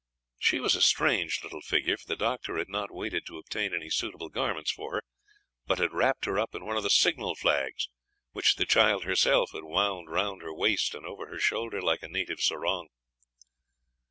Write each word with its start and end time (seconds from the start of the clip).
She 0.39 0.59
was 0.59 0.75
a 0.75 0.81
strange 0.81 1.43
little 1.43 1.61
figure, 1.61 1.95
for 1.95 2.07
the 2.07 2.15
doctor 2.15 2.57
had 2.57 2.69
not 2.69 2.91
waited 2.91 3.23
to 3.27 3.37
obtain 3.37 3.71
any 3.71 3.91
suitable 3.91 4.29
garments 4.29 4.71
for 4.71 4.93
her, 4.95 5.03
but 5.67 5.77
had 5.77 5.93
wrapped 5.93 6.25
her 6.25 6.39
up 6.39 6.55
in 6.55 6.65
one 6.65 6.75
of 6.75 6.81
the 6.81 6.89
signal 6.89 7.35
flags, 7.35 7.87
which 8.31 8.55
the 8.55 8.65
child 8.65 9.03
herself 9.03 9.51
had 9.51 9.63
wound 9.63 10.09
round 10.09 10.41
her 10.41 10.55
waist 10.55 10.95
and 10.95 11.05
over 11.05 11.27
her 11.27 11.37
shoulder 11.39 11.83
like 11.83 12.01
a 12.01 12.07
native 12.07 12.39
sarong. 12.39 12.87